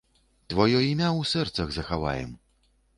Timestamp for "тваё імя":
0.53-1.09